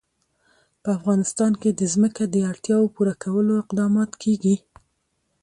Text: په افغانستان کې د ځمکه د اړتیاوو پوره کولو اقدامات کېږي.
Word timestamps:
په 0.83 0.89
افغانستان 0.97 1.51
کې 1.61 1.69
د 1.79 1.81
ځمکه 1.93 2.23
د 2.33 2.35
اړتیاوو 2.51 2.91
پوره 2.95 3.13
کولو 3.23 3.53
اقدامات 3.63 4.11
کېږي. 4.23 4.55